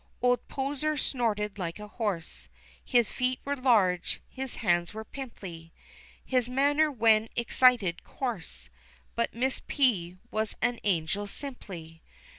Old 0.19 0.47
Poser 0.47 0.97
snorted 0.97 1.59
like 1.59 1.77
a 1.77 1.87
horse: 1.87 2.49
His 2.83 3.11
feet 3.11 3.39
were 3.45 3.55
large, 3.55 4.19
his 4.27 4.55
hands 4.55 4.95
were 4.95 5.05
pimply, 5.05 5.73
His 6.25 6.49
manner, 6.49 6.89
when 6.91 7.29
excited, 7.35 8.03
coarse: 8.03 8.69
But 9.13 9.31
Miss 9.35 9.61
P. 9.67 10.17
was 10.31 10.55
an 10.59 10.79
angel 10.83 11.27
simply. 11.27 12.01